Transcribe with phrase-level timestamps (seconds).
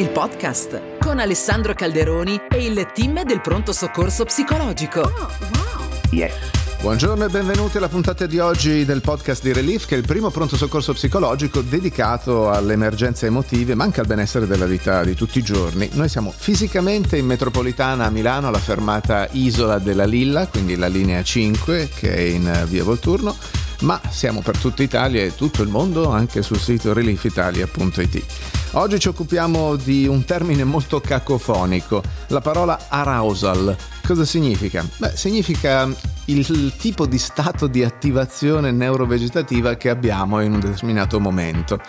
[0.00, 5.00] il podcast con Alessandro Calderoni e il team del pronto soccorso psicologico.
[5.00, 5.88] Oh, wow.
[6.10, 6.32] Yeah.
[6.80, 10.30] Buongiorno e benvenuti alla puntata di oggi del podcast di Relief, che è il primo
[10.30, 15.38] pronto soccorso psicologico dedicato alle emergenze emotive, ma anche al benessere della vita di tutti
[15.38, 15.90] i giorni.
[15.92, 21.22] Noi siamo fisicamente in metropolitana a Milano, alla fermata Isola della Lilla, quindi la linea
[21.22, 23.36] 5 che è in via Volturno
[23.80, 28.24] ma siamo per tutta Italia e tutto il mondo anche sul sito reliefitalia.it.
[28.72, 33.76] Oggi ci occupiamo di un termine molto cacofonico, la parola arousal.
[34.06, 34.86] Cosa significa?
[34.96, 35.88] Beh, significa
[36.38, 41.80] il tipo di stato di attivazione neurovegetativa che abbiamo in un determinato momento.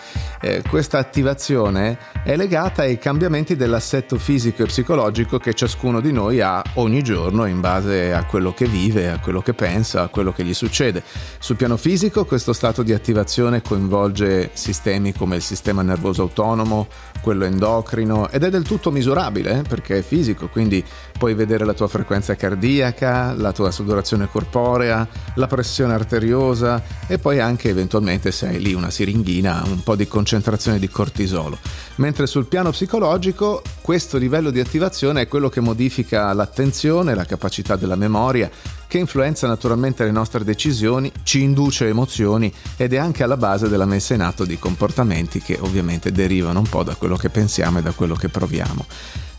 [0.41, 6.41] Eh, questa attivazione è legata ai cambiamenti dell'assetto fisico e psicologico che ciascuno di noi
[6.41, 10.31] ha ogni giorno in base a quello che vive, a quello che pensa, a quello
[10.31, 11.03] che gli succede.
[11.39, 16.87] Sul piano fisico questo stato di attivazione coinvolge sistemi come il sistema nervoso autonomo,
[17.21, 20.83] quello endocrino ed è del tutto misurabile eh, perché è fisico, quindi
[21.17, 27.39] puoi vedere la tua frequenza cardiaca, la tua sudorazione corporea, la pressione arteriosa e poi
[27.39, 31.57] anche eventualmente se hai lì una siringhina un po' di concentrazione di cortisolo.
[31.95, 37.75] Mentre sul piano psicologico questo livello di attivazione è quello che modifica l'attenzione, la capacità
[37.75, 38.49] della memoria,
[38.87, 43.85] che influenza naturalmente le nostre decisioni, ci induce emozioni ed è anche alla base della
[43.85, 47.81] messa in atto di comportamenti che ovviamente derivano un po' da quello che pensiamo e
[47.81, 48.85] da quello che proviamo.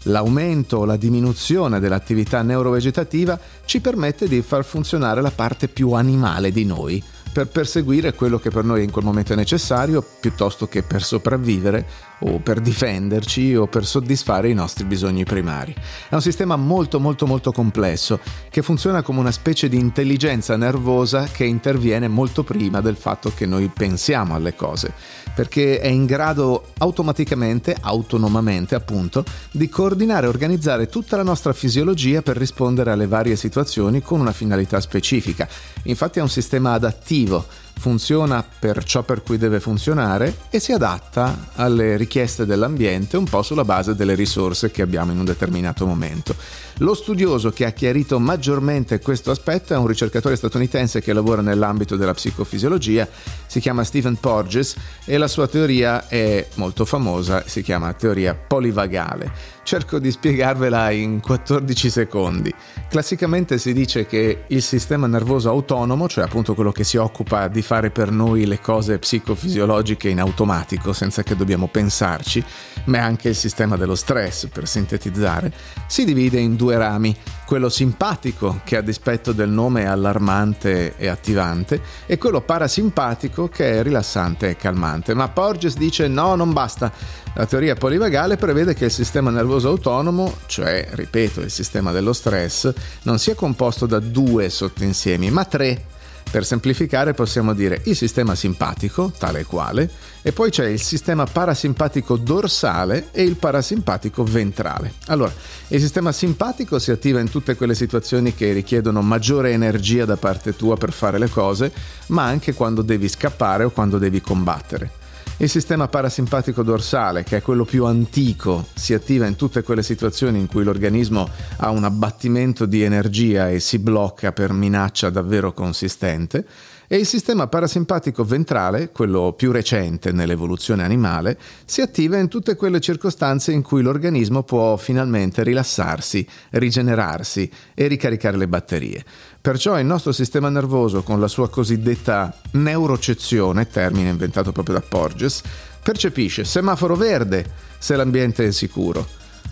[0.05, 6.50] L'aumento o la diminuzione dell'attività neurovegetativa ci permette di far funzionare la parte più animale
[6.50, 10.83] di noi, per perseguire quello che per noi in quel momento è necessario, piuttosto che
[10.83, 15.74] per sopravvivere o per difenderci o per soddisfare i nostri bisogni primari.
[16.08, 18.20] È un sistema molto molto molto complesso
[18.50, 23.46] che funziona come una specie di intelligenza nervosa che interviene molto prima del fatto che
[23.46, 24.92] noi pensiamo alle cose,
[25.34, 32.22] perché è in grado automaticamente, autonomamente appunto, di coordinare e organizzare tutta la nostra fisiologia
[32.22, 35.48] per rispondere alle varie situazioni con una finalità specifica.
[35.84, 37.46] Infatti è un sistema adattivo attivo,
[37.82, 43.42] funziona per ciò per cui deve funzionare e si adatta alle richieste dell'ambiente un po'
[43.42, 46.36] sulla base delle risorse che abbiamo in un determinato momento.
[46.78, 51.96] Lo studioso che ha chiarito maggiormente questo aspetto è un ricercatore statunitense che lavora nell'ambito
[51.96, 53.08] della psicofisiologia,
[53.46, 59.60] si chiama Stephen Porges e la sua teoria è molto famosa, si chiama teoria polivagale.
[59.64, 62.52] Cerco di spiegarvela in 14 secondi.
[62.89, 67.62] Classicamente si dice che il sistema nervoso autonomo, cioè appunto quello che si occupa di
[67.62, 72.45] fare per noi le cose psicofisiologiche in automatico senza che dobbiamo pensarci,
[72.86, 75.52] ma è anche il sistema dello stress, per sintetizzare,
[75.86, 77.17] si divide in due rami,
[77.52, 83.73] quello simpatico che a dispetto del nome è allarmante e attivante e quello parasimpatico che
[83.73, 85.13] è rilassante e calmante.
[85.13, 86.91] Ma Porges dice no, non basta.
[87.35, 92.73] La teoria polivagale prevede che il sistema nervoso autonomo, cioè, ripeto, il sistema dello stress,
[93.02, 95.85] non sia composto da due sottoinsiemi, ma tre
[96.32, 99.90] per semplificare possiamo dire il sistema simpatico, tale e quale,
[100.22, 104.94] e poi c'è il sistema parasimpatico dorsale e il parasimpatico ventrale.
[105.08, 105.30] Allora,
[105.68, 110.56] il sistema simpatico si attiva in tutte quelle situazioni che richiedono maggiore energia da parte
[110.56, 111.70] tua per fare le cose,
[112.06, 115.02] ma anche quando devi scappare o quando devi combattere.
[115.38, 120.38] Il sistema parasimpatico dorsale, che è quello più antico, si attiva in tutte quelle situazioni
[120.38, 126.46] in cui l'organismo ha un abbattimento di energia e si blocca per minaccia davvero consistente,
[126.86, 132.81] e il sistema parasimpatico ventrale, quello più recente nell'evoluzione animale, si attiva in tutte quelle
[132.81, 139.04] circostanze in cui l'organismo può finalmente rilassarsi, rigenerarsi e ricaricare le batterie.
[139.43, 145.43] Perciò il nostro sistema nervoso, con la sua cosiddetta neurocezione, termine inventato proprio da Porges,
[145.82, 147.44] percepisce semaforo verde
[147.76, 149.05] se l'ambiente è sicuro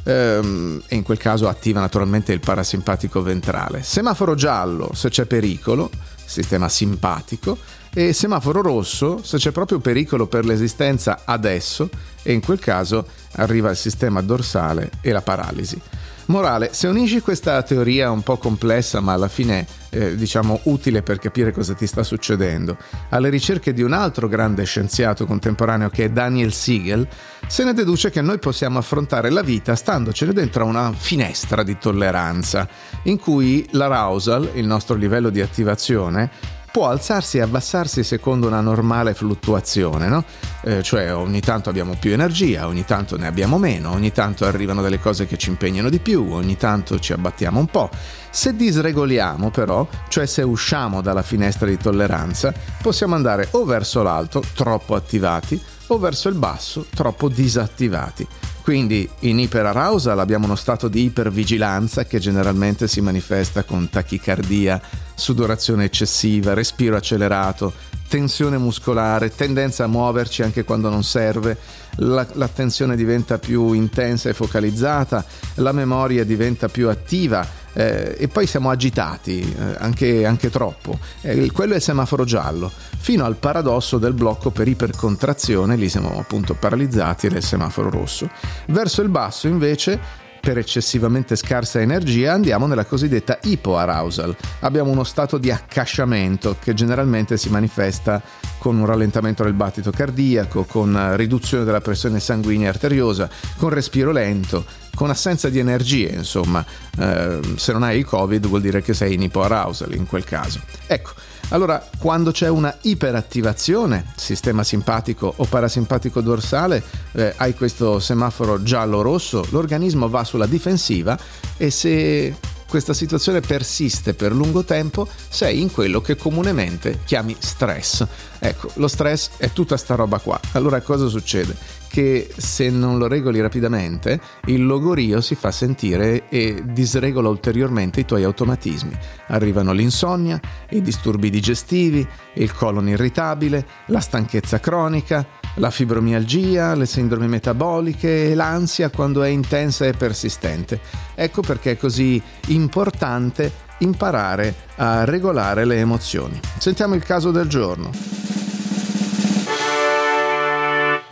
[0.05, 3.83] ehm, e in quel caso attiva naturalmente il parasimpatico ventrale.
[3.83, 5.91] Semaforo giallo se c'è pericolo
[6.25, 7.59] sistema simpatico,
[7.93, 11.91] e semaforo rosso se c'è proprio pericolo per l'esistenza adesso
[12.23, 15.81] e in quel caso arriva il sistema dorsale e la paralisi.
[16.31, 21.19] Morale, se unisci questa teoria un po' complessa ma alla fine eh, diciamo utile per
[21.19, 22.77] capire cosa ti sta succedendo,
[23.09, 27.09] alle ricerche di un altro grande scienziato contemporaneo che è Daniel Siegel,
[27.49, 32.69] se ne deduce che noi possiamo affrontare la vita standocene dentro una finestra di tolleranza,
[33.05, 36.31] in cui l'arousal, il nostro livello di attivazione,
[36.71, 40.25] può alzarsi e abbassarsi secondo una normale fluttuazione, no?
[40.63, 44.83] eh, cioè ogni tanto abbiamo più energia, ogni tanto ne abbiamo meno, ogni tanto arrivano
[44.83, 47.91] delle cose che ci impegnano di più, ogni tanto ci abbattiamo un po'.
[48.31, 54.43] Se disregoliamo però, cioè se usciamo dalla finestra di tolleranza, possiamo andare o verso l'alto,
[54.55, 55.61] troppo attivati,
[55.95, 58.27] o verso il basso troppo disattivati.
[58.63, 64.81] Quindi in iperarousal abbiamo uno stato di ipervigilanza che generalmente si manifesta con tachicardia,
[65.15, 67.73] sudorazione eccessiva, respiro accelerato,
[68.09, 71.57] tensione muscolare, tendenza a muoverci anche quando non serve,
[71.97, 78.47] la, l'attenzione diventa più intensa e focalizzata, la memoria diventa più attiva eh, e poi
[78.47, 80.99] siamo agitati, eh, anche, anche, troppo.
[81.21, 86.19] Eh, quello è il semaforo giallo, fino al paradosso del blocco per ipercontrazione, lì siamo
[86.19, 88.31] appunto paralizzati il semaforo rosso.
[88.67, 94.35] Verso il basso invece per eccessivamente scarsa energia andiamo nella cosiddetta ipoarousal.
[94.61, 98.23] Abbiamo uno stato di accasciamento che generalmente si manifesta
[98.59, 104.65] con un rallentamento del battito cardiaco, con riduzione della pressione sanguigna arteriosa, con respiro lento,
[104.95, 106.65] con assenza di energie, insomma.
[106.99, 110.61] Eh, se non hai il Covid vuol dire che sei in ipoarousal in quel caso.
[110.87, 111.13] Ecco,
[111.51, 116.83] allora, quando c'è una iperattivazione, sistema simpatico o parasimpatico dorsale,
[117.13, 121.19] eh, hai questo semaforo giallo-rosso, l'organismo va sulla difensiva
[121.57, 122.37] e se
[122.69, 128.07] questa situazione persiste per lungo tempo, sei in quello che comunemente chiami stress.
[128.39, 130.39] Ecco, lo stress è tutta sta roba qua.
[130.53, 131.57] Allora cosa succede?
[131.91, 138.05] Che se non lo regoli rapidamente, il logorio si fa sentire e disregola ulteriormente i
[138.05, 138.97] tuoi automatismi.
[139.27, 140.41] Arrivano l'insonnia,
[140.71, 148.35] i disturbi digestivi, il colon irritabile, la stanchezza cronica, la fibromialgia, le sindromi metaboliche e
[148.37, 150.81] l'ansia quando è intensa e persistente.
[151.17, 156.39] Ecco perché è così importante imparare a regolare le emozioni.
[156.57, 158.40] Sentiamo il caso del giorno.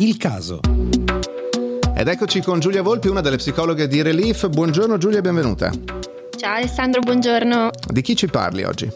[0.01, 0.61] Il caso.
[1.97, 4.49] Ed eccoci con Giulia Volpi, una delle psicologhe di Relief.
[4.49, 5.73] Buongiorno Giulia, benvenuta.
[6.37, 7.71] Ciao Alessandro, buongiorno.
[7.89, 8.89] Di chi ci parli oggi?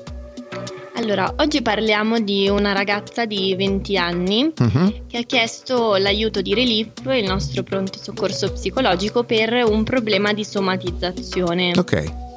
[0.95, 5.07] Allora, oggi parliamo di una ragazza di 20 anni uh-huh.
[5.09, 10.45] che ha chiesto l'aiuto di Relief, il nostro pronto soccorso psicologico, per un problema di
[10.45, 11.73] somatizzazione.
[11.77, 12.32] Ok.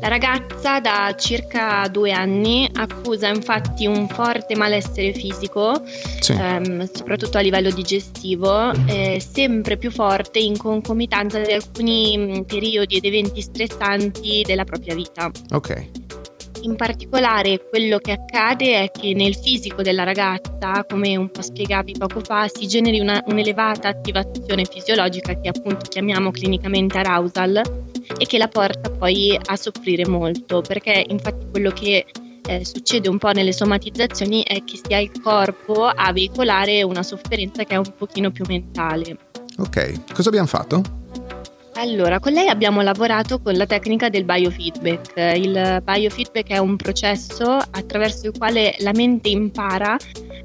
[0.00, 5.82] La ragazza da circa due anni accusa infatti un forte malessere fisico,
[6.20, 6.32] sì.
[6.32, 12.96] ehm, soprattutto a livello digestivo, eh, sempre più forte in concomitanza di alcuni mm, periodi
[12.96, 15.30] ed eventi stressanti della propria vita.
[15.50, 15.88] Ok.
[16.62, 21.94] In particolare quello che accade è che nel fisico della ragazza, come un po' spiegavi
[21.98, 27.62] poco fa, si generi una, un'elevata attivazione fisiologica che appunto chiamiamo clinicamente arousal
[28.18, 32.04] e che la porta poi a soffrire molto, perché infatti quello che
[32.42, 37.64] eh, succede un po' nelle somatizzazioni è che sia il corpo a veicolare una sofferenza
[37.64, 39.16] che è un pochino più mentale.
[39.56, 40.99] Ok, cosa abbiamo fatto?
[41.74, 45.36] Allora, con lei abbiamo lavorato con la tecnica del biofeedback.
[45.36, 49.96] Il biofeedback è un processo attraverso il quale la mente impara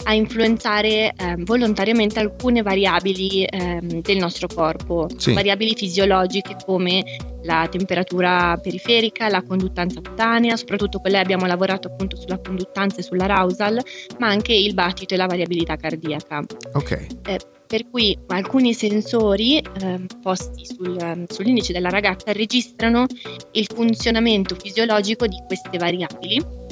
[0.03, 5.33] a influenzare eh, volontariamente alcune variabili eh, del nostro corpo, sì.
[5.33, 7.03] variabili fisiologiche come
[7.43, 13.03] la temperatura periferica, la conduttanza cutanea, soprattutto con lei abbiamo lavorato appunto sulla conduttanza e
[13.03, 13.79] sull'arousal,
[14.19, 16.43] ma anche il battito e la variabilità cardiaca.
[16.73, 17.07] Ok.
[17.25, 23.05] Eh, per cui alcuni sensori eh, posti sul, ehm, sull'indice della ragazza registrano
[23.51, 26.64] il funzionamento fisiologico di queste variabili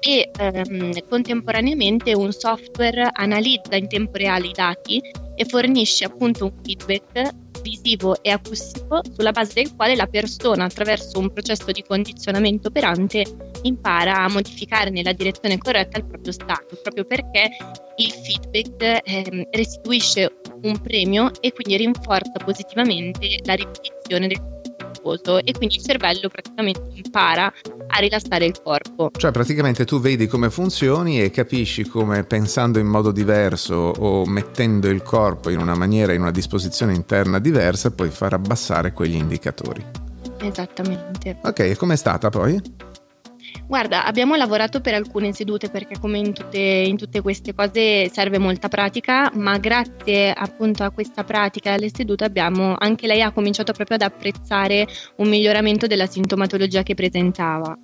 [0.00, 5.00] e ehm, contemporaneamente un software analizza in tempo reale i dati
[5.34, 11.18] e fornisce appunto un feedback visivo e acustico sulla base del quale la persona attraverso
[11.18, 13.24] un processo di condizionamento operante
[13.62, 17.50] impara a modificare nella direzione corretta il proprio stato, proprio perché
[17.96, 24.59] il feedback eh, restituisce un premio e quindi rinforza positivamente la ripetizione del
[25.00, 27.52] faticoso e quindi il cervello praticamente impara
[27.88, 29.10] a rilassare il corpo.
[29.16, 34.88] Cioè praticamente tu vedi come funzioni e capisci come pensando in modo diverso o mettendo
[34.88, 39.84] il corpo in una maniera, in una disposizione interna diversa, puoi far abbassare quegli indicatori.
[40.40, 41.38] Esattamente.
[41.42, 42.88] Ok, e com'è stata poi?
[43.70, 48.36] Guarda, abbiamo lavorato per alcune sedute perché come in tutte, in tutte, queste cose serve
[48.36, 53.30] molta pratica, ma grazie appunto a questa pratica e alle sedute abbiamo, anche lei ha
[53.30, 57.78] cominciato proprio ad apprezzare un miglioramento della sintomatologia che presentava.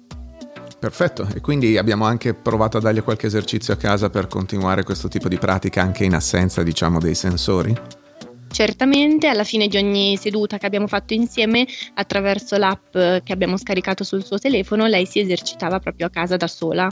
[0.76, 5.06] Perfetto, e quindi abbiamo anche provato a dargli qualche esercizio a casa per continuare questo
[5.06, 8.05] tipo di pratica anche in assenza, diciamo, dei sensori?
[8.50, 14.04] Certamente alla fine di ogni seduta che abbiamo fatto insieme, attraverso l'app che abbiamo scaricato
[14.04, 16.88] sul suo telefono, lei si esercitava proprio a casa da sola.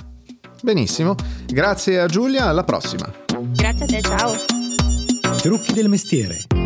[0.63, 1.15] Benissimo,
[1.47, 3.13] grazie a Giulia, alla prossima.
[3.55, 4.33] Grazie a te, ciao.
[5.39, 6.64] Trucchi del mestiere.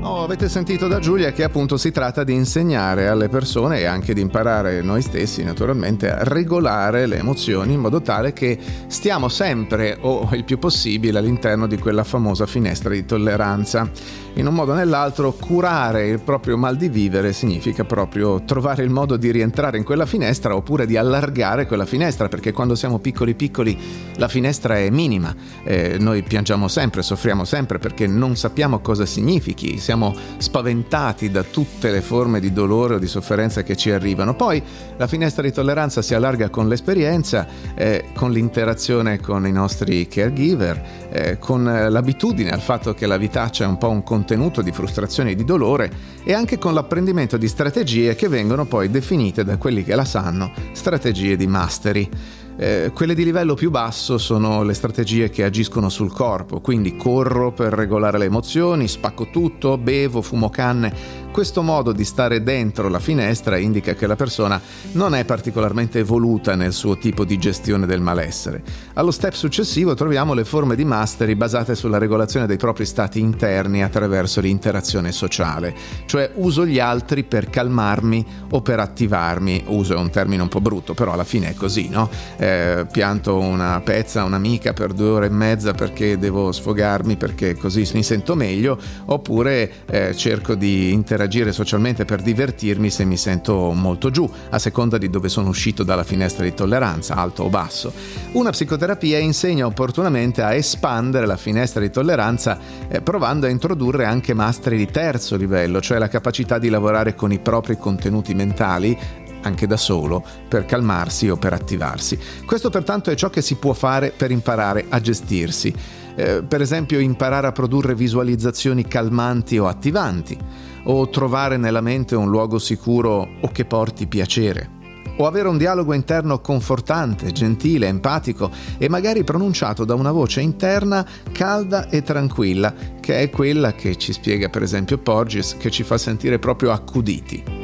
[0.00, 4.14] Oh, avete sentito da Giulia che appunto si tratta di insegnare alle persone e anche
[4.14, 9.98] di imparare noi stessi naturalmente a regolare le emozioni in modo tale che stiamo sempre
[10.00, 13.90] o il più possibile all'interno di quella famosa finestra di tolleranza.
[14.34, 18.90] In un modo o nell'altro curare il proprio mal di vivere significa proprio trovare il
[18.90, 23.34] modo di rientrare in quella finestra oppure di allargare quella finestra perché quando siamo piccoli
[23.34, 23.76] piccoli
[24.14, 29.76] la finestra è minima, eh, noi piangiamo sempre, soffriamo sempre perché non sappiamo cosa significhi
[29.88, 34.34] siamo spaventati da tutte le forme di dolore o di sofferenza che ci arrivano.
[34.34, 34.62] Poi
[34.98, 41.08] la finestra di tolleranza si allarga con l'esperienza, eh, con l'interazione con i nostri caregiver,
[41.10, 45.30] eh, con l'abitudine al fatto che la vita c'è un po' un contenuto di frustrazione
[45.30, 45.90] e di dolore
[46.22, 50.52] e anche con l'apprendimento di strategie che vengono poi definite da quelli che la sanno
[50.72, 52.10] strategie di mastery.
[52.60, 57.52] Eh, quelle di livello più basso sono le strategie che agiscono sul corpo, quindi corro
[57.52, 60.92] per regolare le emozioni, spacco tutto, bevo, fumo canne,
[61.38, 64.60] questo modo di stare dentro la finestra indica che la persona
[64.94, 68.60] non è particolarmente evoluta nel suo tipo di gestione del malessere.
[68.94, 73.84] Allo step successivo troviamo le forme di mastery basate sulla regolazione dei propri stati interni
[73.84, 75.76] attraverso l'interazione sociale,
[76.06, 79.62] cioè uso gli altri per calmarmi o per attivarmi.
[79.66, 82.10] Uso è un termine un po' brutto, però alla fine è così, no?
[82.36, 87.54] Eh, pianto una pezza a un'amica per due ore e mezza perché devo sfogarmi perché
[87.54, 93.18] così mi sento meglio, oppure eh, cerco di interagire interagire socialmente per divertirmi se mi
[93.18, 97.48] sento molto giù, a seconda di dove sono uscito dalla finestra di tolleranza, alto o
[97.50, 97.92] basso.
[98.32, 102.58] Una psicoterapia insegna opportunamente a espandere la finestra di tolleranza
[102.88, 107.30] eh, provando a introdurre anche mastri di terzo livello, cioè la capacità di lavorare con
[107.30, 108.98] i propri contenuti mentali
[109.42, 112.18] anche da solo, per calmarsi o per attivarsi.
[112.44, 115.72] Questo pertanto è ciò che si può fare per imparare a gestirsi.
[116.16, 120.36] Eh, per esempio imparare a produrre visualizzazioni calmanti o attivanti
[120.84, 124.70] o trovare nella mente un luogo sicuro o che porti piacere,
[125.18, 131.06] o avere un dialogo interno confortante, gentile, empatico e magari pronunciato da una voce interna
[131.32, 135.98] calda e tranquilla, che è quella che ci spiega per esempio Porges, che ci fa
[135.98, 137.57] sentire proprio accuditi.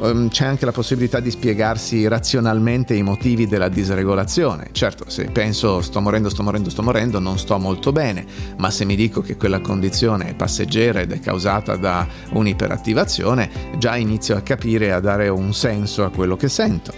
[0.00, 4.68] Ehm, c'è anche la possibilità di spiegarsi razionalmente i motivi della disregolazione.
[4.72, 8.24] Certo, se penso sto morendo, sto morendo, sto morendo, non sto molto bene,
[8.56, 13.96] ma se mi dico che quella condizione è passeggera ed è causata da un'iperattivazione, già
[13.96, 16.92] inizio a capire e a dare un senso a quello che sento.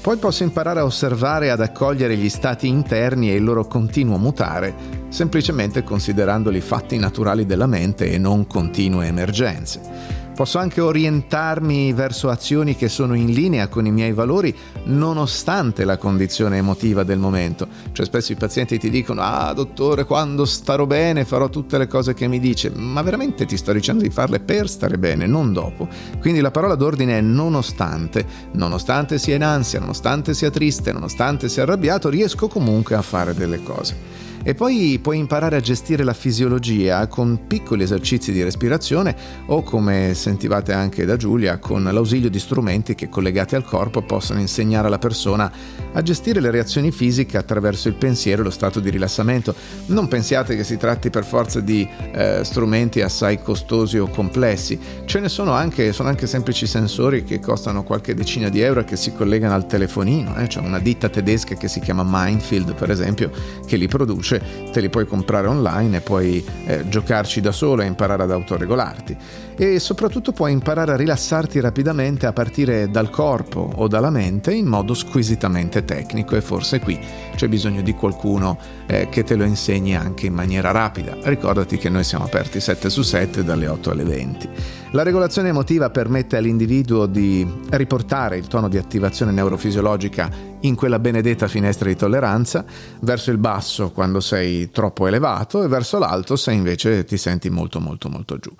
[0.00, 4.18] Poi posso imparare a osservare e ad accogliere gli stati interni e il loro continuo
[4.18, 4.72] mutare,
[5.08, 10.15] semplicemente considerandoli fatti naturali della mente e non continue emergenze.
[10.36, 15.96] Posso anche orientarmi verso azioni che sono in linea con i miei valori nonostante la
[15.96, 17.66] condizione emotiva del momento.
[17.90, 22.12] Cioè spesso i pazienti ti dicono ah dottore quando starò bene farò tutte le cose
[22.12, 25.88] che mi dice, ma veramente ti sto dicendo di farle per stare bene, non dopo.
[26.20, 31.62] Quindi la parola d'ordine è nonostante, nonostante sia in ansia, nonostante sia triste, nonostante sia
[31.62, 34.25] arrabbiato, riesco comunque a fare delle cose.
[34.48, 40.14] E poi puoi imparare a gestire la fisiologia con piccoli esercizi di respirazione o come
[40.14, 45.00] sentivate anche da Giulia con l'ausilio di strumenti che collegati al corpo possono insegnare alla
[45.00, 45.50] persona
[45.92, 49.52] a gestire le reazioni fisiche attraverso il pensiero e lo stato di rilassamento.
[49.86, 55.18] Non pensiate che si tratti per forza di eh, strumenti assai costosi o complessi, ce
[55.18, 58.94] ne sono anche, sono anche semplici sensori che costano qualche decina di euro e che
[58.94, 60.46] si collegano al telefonino, eh?
[60.46, 63.32] c'è una ditta tedesca che si chiama Mindfield per esempio
[63.66, 67.82] che li produce invece te li puoi comprare online e puoi eh, giocarci da solo
[67.82, 69.16] e imparare ad autoregolarti.
[69.58, 74.66] E soprattutto puoi imparare a rilassarti rapidamente a partire dal corpo o dalla mente in
[74.66, 76.98] modo squisitamente tecnico e forse qui
[77.34, 81.16] c'è bisogno di qualcuno eh, che te lo insegni anche in maniera rapida.
[81.22, 84.48] Ricordati che noi siamo aperti 7 su 7 dalle 8 alle 20.
[84.92, 91.48] La regolazione emotiva permette all'individuo di riportare il tono di attivazione neurofisiologica in quella benedetta
[91.48, 92.64] finestra di tolleranza,
[93.00, 97.80] verso il basso quando sei troppo elevato e verso l'alto se invece ti senti molto
[97.80, 98.50] molto molto giù.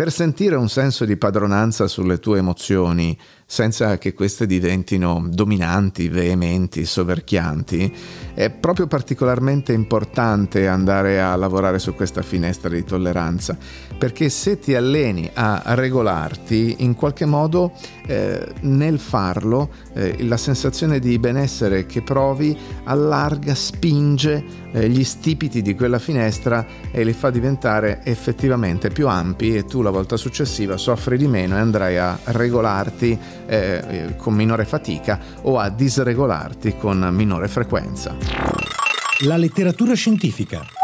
[0.00, 3.14] Per sentire un senso di padronanza sulle tue emozioni,
[3.44, 7.92] senza che queste diventino dominanti, veementi, soverchianti,
[8.32, 13.58] è proprio particolarmente importante andare a lavorare su questa finestra di tolleranza,
[13.98, 17.72] perché se ti alleni a regolarti, in qualche modo
[18.06, 25.74] eh, nel farlo eh, la sensazione di benessere che provi allarga, spinge gli stipiti di
[25.74, 31.16] quella finestra e li fa diventare effettivamente più ampi e tu la volta successiva soffri
[31.16, 37.48] di meno e andrai a regolarti eh, con minore fatica o a disregolarti con minore
[37.48, 38.16] frequenza.
[39.24, 40.79] La letteratura scientifica.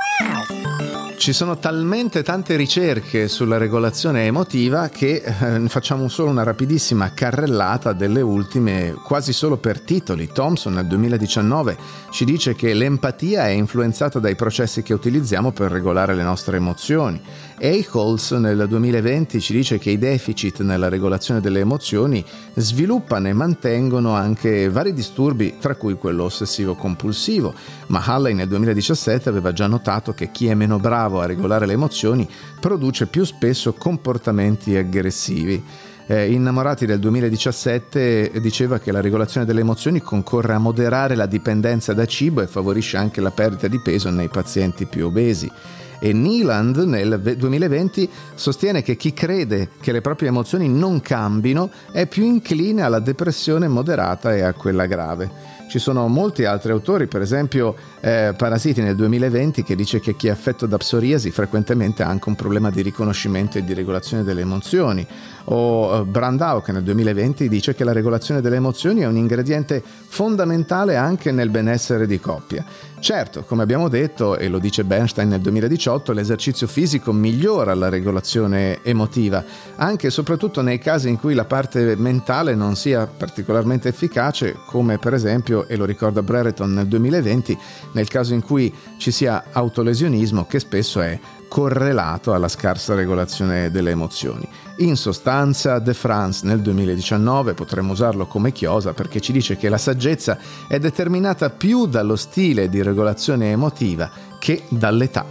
[1.18, 7.94] Ci sono talmente tante ricerche sulla regolazione emotiva che eh, facciamo solo una rapidissima carrellata
[7.94, 10.28] delle ultime, quasi solo per titoli.
[10.28, 11.76] Thompson nel 2019
[12.10, 17.20] ci dice che l'empatia è influenzata dai processi che utilizziamo per regolare le nostre emozioni.
[17.58, 22.22] Eichholz nel 2020 ci dice che i deficit nella regolazione delle emozioni
[22.54, 27.54] sviluppano e mantengono anche vari disturbi, tra cui quello ossessivo-compulsivo,
[27.86, 31.72] ma Halley nel 2017 aveva già notato che chi è meno bravo a regolare le
[31.72, 32.28] emozioni
[32.60, 35.64] produce più spesso comportamenti aggressivi.
[36.08, 41.94] Eh, Innamorati del 2017 diceva che la regolazione delle emozioni concorre a moderare la dipendenza
[41.94, 45.50] da cibo e favorisce anche la perdita di peso nei pazienti più obesi
[45.98, 52.06] e Neeland nel 2020 sostiene che chi crede che le proprie emozioni non cambino è
[52.06, 55.54] più incline alla depressione moderata e a quella grave.
[55.68, 60.28] Ci sono molti altri autori, per esempio eh, Parasiti nel 2020 che dice che chi
[60.28, 64.42] è affetto da psoriasi frequentemente ha anche un problema di riconoscimento e di regolazione delle
[64.42, 65.04] emozioni,
[65.46, 69.82] o eh, Brandau che nel 2020 dice che la regolazione delle emozioni è un ingrediente
[69.82, 72.64] fondamentale anche nel benessere di coppia.
[72.98, 78.82] Certo, come abbiamo detto, e lo dice Bernstein nel 2018, l'esercizio fisico migliora la regolazione
[78.82, 79.44] emotiva,
[79.76, 84.98] anche e soprattutto nei casi in cui la parte mentale non sia particolarmente efficace, come
[84.98, 87.56] per esempio, e lo ricorda Brereton nel 2020,
[87.92, 93.90] nel caso in cui ci sia autolesionismo che spesso è correlato alla scarsa regolazione delle
[93.90, 94.48] emozioni.
[94.78, 99.78] In sostanza, De France nel 2019 potremmo usarlo come chiosa perché ci dice che la
[99.78, 105.24] saggezza è determinata più dallo stile di regolazione emotiva che dall'età.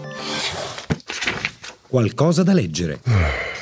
[1.87, 3.01] Qualcosa da leggere.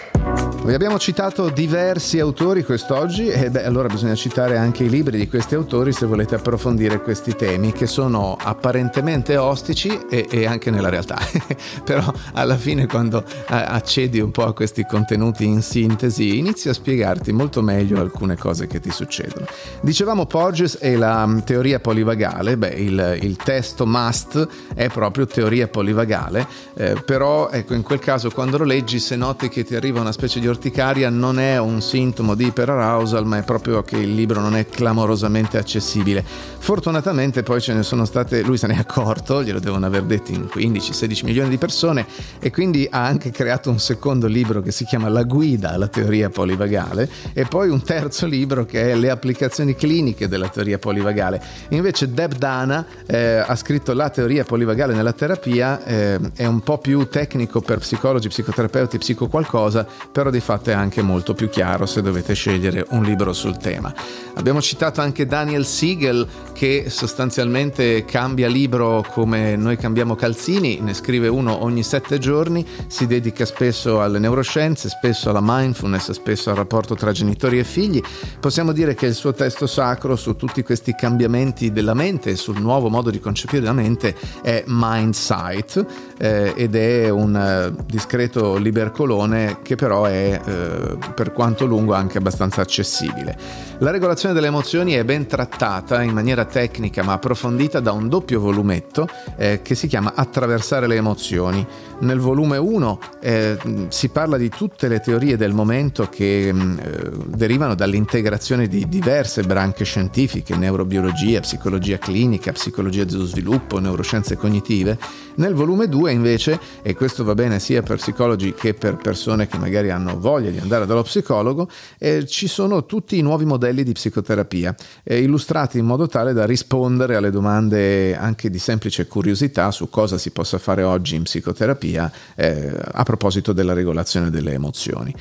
[0.66, 5.28] Vi abbiamo citato diversi autori quest'oggi e beh, allora bisogna citare anche i libri di
[5.28, 10.88] questi autori se volete approfondire questi temi che sono apparentemente ostici e, e anche nella
[10.88, 11.20] realtà.
[11.84, 17.34] Però alla fine quando accedi un po' a questi contenuti in sintesi inizi a spiegarti
[17.34, 19.46] molto meglio alcune cose che ti succedono.
[19.82, 25.68] Dicevamo Porges e la mm, teoria polivagale, beh il, il testo must è proprio teoria
[25.68, 30.00] polivagale, eh, però ecco in quel caso quando lo leggi se noti che ti arriva
[30.00, 34.14] una specie di orticaria non è un sintomo di iperarousal, ma è proprio che il
[34.14, 36.24] libro non è clamorosamente accessibile.
[36.24, 40.32] Fortunatamente poi ce ne sono state, lui se ne è accorto, glielo devono aver detto
[40.32, 42.06] in 15-16 milioni di persone
[42.40, 46.30] e quindi ha anche creato un secondo libro che si chiama La guida alla teoria
[46.30, 51.42] polivagale e poi un terzo libro che è Le applicazioni cliniche della teoria polivagale.
[51.70, 56.78] Invece Deb Dana eh, ha scritto La teoria polivagale nella terapia, eh, è un po'
[56.78, 61.86] più tecnico per psicologi, psicoterapeuti, psico qualcosa, però di fatto è anche molto più chiaro
[61.86, 63.94] se dovete scegliere un libro sul tema.
[64.36, 71.30] Abbiamo citato anche Daniel Siegel che sostanzialmente cambia libro come noi cambiamo calzini, ne scrive
[71.30, 76.96] uno ogni sette giorni, si dedica spesso alle neuroscienze, spesso alla mindfulness, spesso al rapporto
[76.96, 78.02] tra genitori e figli.
[78.40, 82.90] Possiamo dire che il suo testo sacro su tutti questi cambiamenti della mente sul nuovo
[82.90, 85.86] modo di concepire la mente è Mindsight
[86.18, 92.18] eh, ed è un uh, discreto libercolone che però è uh, per quanto lungo anche
[92.18, 93.38] abbastanza accessibile.
[93.80, 98.40] La regolazione delle emozioni è ben trattata in maniera tecnica ma approfondita da un doppio
[98.40, 101.66] volumetto eh, che si chiama Attraversare le emozioni.
[102.04, 107.12] Nel volume 1 eh, si parla di tutte le teorie del momento che mm, eh,
[107.28, 114.98] derivano dall'integrazione di diverse branche scientifiche, neurobiologia, psicologia clinica, psicologia dello sviluppo, neuroscienze cognitive.
[115.36, 119.58] Nel volume 2 invece, e questo va bene sia per psicologi che per persone che
[119.58, 123.94] magari hanno voglia di andare dallo psicologo, eh, ci sono tutti i nuovi modelli di
[123.94, 129.90] psicoterapia, eh, illustrati in modo tale da rispondere alle domande anche di semplice curiosità su
[129.90, 135.14] cosa si possa fare oggi in psicoterapia eh, a proposito della regolazione delle emozioni.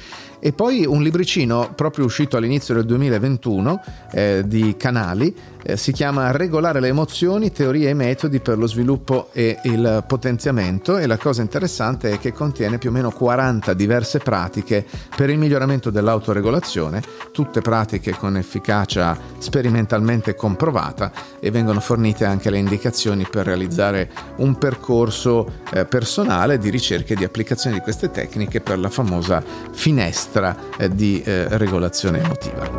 [0.45, 6.33] E poi un libricino proprio uscito all'inizio del 2021 eh, di Canali, eh, si chiama
[6.33, 10.99] Regolare le emozioni, teorie e metodi per lo sviluppo e il potenziamento.
[10.99, 15.39] E la cosa interessante è che contiene più o meno 40 diverse pratiche per il
[15.39, 17.01] miglioramento dell'autoregolazione,
[17.31, 24.59] tutte pratiche con efficacia sperimentalmente comprovata e vengono fornite anche le indicazioni per realizzare un
[24.59, 30.31] percorso eh, personale di ricerca e di applicazione di queste tecniche per la famosa finestra
[30.33, 32.71] finestra eh, di eh, regolazione emotiva.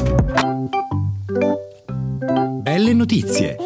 [2.62, 3.58] Belle notizie.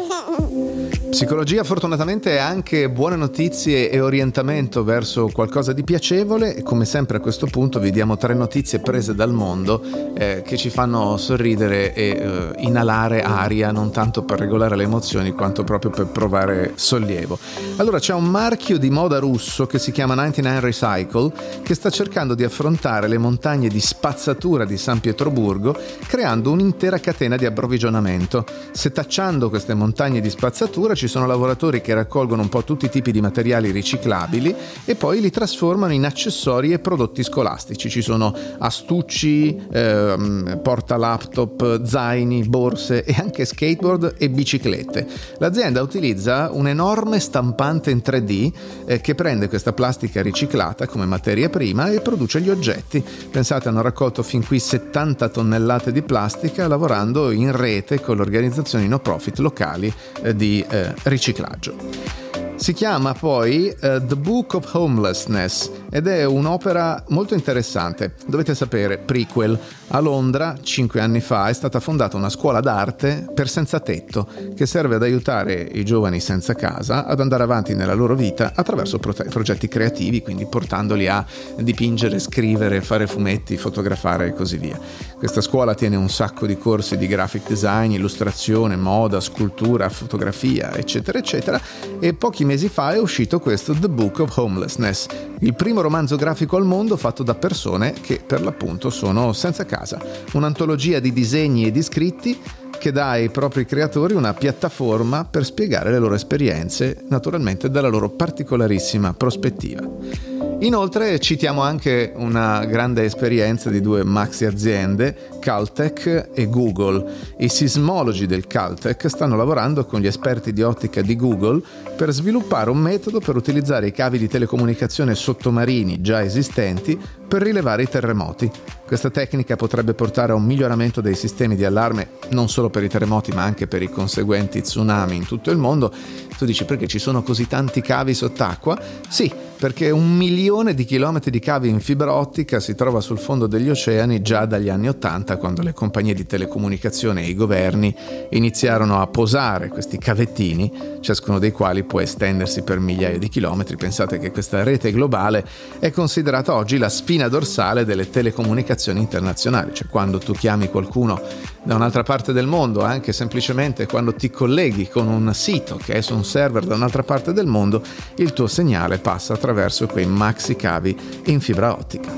[1.10, 7.16] Psicologia fortunatamente è anche buone notizie e orientamento verso qualcosa di piacevole e come sempre
[7.16, 9.82] a questo punto vi diamo tre notizie prese dal mondo
[10.14, 15.32] eh, che ci fanno sorridere e eh, inalare aria non tanto per regolare le emozioni
[15.32, 17.38] quanto proprio per provare sollievo.
[17.76, 22.34] Allora c'è un marchio di moda russo che si chiama 99 Recycle che sta cercando
[22.34, 25.74] di affrontare le montagne di spazzatura di San Pietroburgo
[26.06, 28.44] creando un'intera catena di approvvigionamento.
[28.72, 33.10] Setacciando queste montagne di spazzatura ci sono lavoratori che raccolgono un po' tutti i tipi
[33.10, 37.88] di materiali riciclabili e poi li trasformano in accessori e prodotti scolastici.
[37.90, 45.06] Ci sono astucci, ehm, porta laptop, zaini, borse e anche skateboard e biciclette.
[45.38, 48.52] L'azienda utilizza un'enorme stampante in 3D
[48.86, 53.02] eh, che prende questa plastica riciclata come materia prima e produce gli oggetti.
[53.30, 58.86] Pensate, hanno raccolto fin qui 70 tonnellate di plastica lavorando in rete con le organizzazioni
[58.88, 59.92] no profit locali
[60.22, 62.27] eh, di eh, riciclaggio.
[62.58, 68.14] Si chiama poi uh, The Book of Homelessness ed è un'opera molto interessante.
[68.26, 69.58] Dovete sapere, prequel,
[69.90, 74.66] a Londra, cinque anni fa, è stata fondata una scuola d'arte per senza tetto che
[74.66, 79.14] serve ad aiutare i giovani senza casa ad andare avanti nella loro vita attraverso pro-
[79.14, 81.24] progetti creativi, quindi portandoli a
[81.58, 84.78] dipingere, scrivere, fare fumetti, fotografare e così via.
[85.16, 91.18] Questa scuola tiene un sacco di corsi di graphic design, illustrazione, moda, scultura, fotografia, eccetera,
[91.18, 91.60] eccetera,
[92.00, 95.06] e pochi mesi fa è uscito questo The Book of Homelessness,
[95.40, 100.00] il primo romanzo grafico al mondo fatto da persone che per l'appunto sono senza casa,
[100.32, 102.40] un'antologia di disegni e di scritti
[102.78, 108.08] che dà ai propri creatori una piattaforma per spiegare le loro esperienze, naturalmente dalla loro
[108.08, 110.27] particolarissima prospettiva.
[110.60, 117.04] Inoltre citiamo anche una grande esperienza di due maxi aziende, Caltech e Google.
[117.38, 121.62] I sismologi del Caltech stanno lavorando con gli esperti di ottica di Google
[121.96, 127.84] per sviluppare un metodo per utilizzare i cavi di telecomunicazione sottomarini già esistenti per rilevare
[127.84, 128.50] i terremoti.
[128.84, 132.88] Questa tecnica potrebbe portare a un miglioramento dei sistemi di allarme non solo per i
[132.88, 135.92] terremoti ma anche per i conseguenti tsunami in tutto il mondo.
[136.36, 138.76] Tu dici perché ci sono così tanti cavi sott'acqua?
[139.08, 143.48] Sì, perché un milione di chilometri di cavi in fibra ottica si trova sul fondo
[143.48, 147.94] degli oceani già dagli anni Ottanta quando le compagnie di telecomunicazione e i governi
[148.30, 153.76] iniziarono a posare questi cavettini, ciascuno dei quali può estendersi per migliaia di chilometri.
[153.76, 155.44] Pensate che questa rete globale
[155.80, 161.20] è considerata oggi la spina dorsale delle telecomunicazioni internazionali, cioè quando tu chiami qualcuno
[161.68, 166.00] da un'altra parte del mondo, anche semplicemente quando ti colleghi con un sito che è
[166.00, 167.82] su un server da un'altra parte del mondo,
[168.16, 172.16] il tuo segnale passa attraverso quei maxi cavi in fibra ottica.